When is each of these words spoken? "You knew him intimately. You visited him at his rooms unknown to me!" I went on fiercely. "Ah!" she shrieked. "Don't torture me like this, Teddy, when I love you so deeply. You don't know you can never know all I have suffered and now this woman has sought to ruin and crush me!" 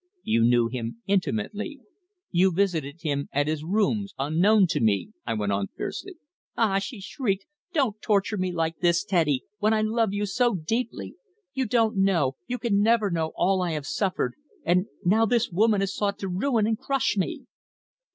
"You 0.23 0.41
knew 0.41 0.67
him 0.67 0.99
intimately. 1.05 1.79
You 2.31 2.51
visited 2.51 3.01
him 3.03 3.29
at 3.31 3.45
his 3.45 3.63
rooms 3.63 4.15
unknown 4.17 4.65
to 4.69 4.79
me!" 4.79 5.11
I 5.27 5.35
went 5.35 5.51
on 5.51 5.67
fiercely. 5.77 6.15
"Ah!" 6.57 6.79
she 6.79 6.99
shrieked. 6.99 7.45
"Don't 7.71 8.01
torture 8.01 8.35
me 8.37 8.51
like 8.51 8.79
this, 8.79 9.03
Teddy, 9.03 9.43
when 9.59 9.75
I 9.75 9.81
love 9.83 10.11
you 10.11 10.25
so 10.25 10.55
deeply. 10.55 11.17
You 11.53 11.67
don't 11.67 11.97
know 11.97 12.35
you 12.47 12.57
can 12.57 12.81
never 12.81 13.11
know 13.11 13.31
all 13.35 13.61
I 13.61 13.73
have 13.73 13.85
suffered 13.85 14.33
and 14.65 14.87
now 15.05 15.27
this 15.27 15.51
woman 15.51 15.81
has 15.81 15.93
sought 15.93 16.17
to 16.17 16.27
ruin 16.27 16.65
and 16.65 16.79
crush 16.79 17.15
me!" 17.15 17.43